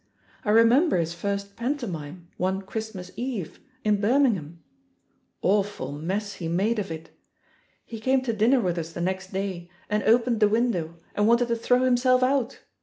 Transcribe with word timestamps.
I 0.43 0.49
remember 0.49 0.97
his 0.97 1.13
first 1.13 1.55
pantomime, 1.55 2.27
one 2.37 2.63
Christmas 2.63 3.11
Eve, 3.15 3.59
in 3.83 4.01
Bir 4.01 4.17
mingham— 4.17 4.57
^awful 5.43 6.01
mess 6.01 6.33
he 6.33 6.47
made 6.47 6.79
of 6.79 6.89
it! 6.89 7.11
He 7.85 7.99
came 7.99 8.23
to 8.23 8.33
dinner 8.33 8.59
with 8.61 8.79
us 8.79 8.91
the 8.93 8.99
next 9.01 9.31
day 9.31 9.69
and 9.91 10.01
opened 10.01 10.39
the 10.39 10.49
window 10.49 10.97
and 11.13 11.27
wanted 11.27 11.49
to 11.49 11.55
throw 11.55 11.83
himself 11.83 12.23
out. 12.23 12.61